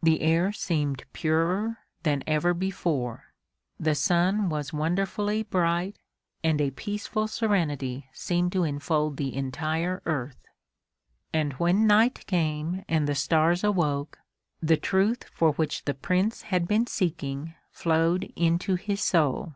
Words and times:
The 0.00 0.20
air 0.20 0.52
seemed 0.52 1.04
purer 1.12 1.78
than 2.04 2.22
ever 2.24 2.54
before, 2.54 3.32
the 3.80 3.96
sun 3.96 4.48
was 4.48 4.72
wonderfully 4.72 5.42
bright 5.42 5.96
and 6.44 6.60
a 6.60 6.70
peaceful 6.70 7.26
serenity 7.26 8.06
seemed 8.12 8.52
to 8.52 8.62
enfold 8.62 9.16
the 9.16 9.34
entire 9.34 10.02
earth. 10.06 10.38
And 11.32 11.54
when 11.54 11.84
night 11.88 12.26
came 12.28 12.84
and 12.88 13.08
the 13.08 13.16
stars 13.16 13.64
awoke, 13.64 14.20
the 14.62 14.76
truth 14.76 15.24
for 15.24 15.50
which 15.54 15.84
the 15.84 15.94
Prince 15.94 16.42
had 16.42 16.68
been 16.68 16.86
seeking 16.86 17.54
flowed 17.72 18.32
into 18.36 18.76
his 18.76 19.02
soul. 19.02 19.54